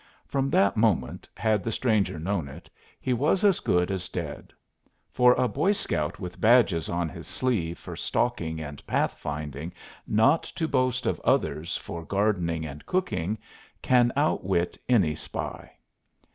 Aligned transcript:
From 0.25 0.49
that 0.49 0.75
moment, 0.75 1.29
had 1.37 1.63
the 1.63 1.71
stranger 1.71 2.17
known 2.17 2.47
it, 2.47 2.71
he 2.99 3.13
was 3.13 3.43
as 3.43 3.59
good 3.59 3.91
as 3.91 4.09
dead. 4.09 4.51
For 5.11 5.33
a 5.35 5.47
boy 5.47 5.73
scout 5.73 6.19
with 6.19 6.41
badges 6.41 6.89
on 6.89 7.07
his 7.07 7.27
sleeve 7.27 7.77
for 7.77 7.95
"stalking" 7.95 8.59
and 8.59 8.83
"path 8.87 9.13
finding," 9.19 9.71
not 10.07 10.41
to 10.41 10.67
boast 10.67 11.05
of 11.05 11.19
others 11.19 11.77
for 11.77 12.03
"gardening" 12.03 12.65
and 12.65 12.83
"cooking," 12.87 13.37
can 13.83 14.11
outwit 14.17 14.75
any 14.89 15.13
spy. 15.13 15.71